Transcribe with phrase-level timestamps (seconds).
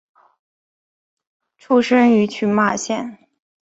[1.59, 3.29] 出身于群马县。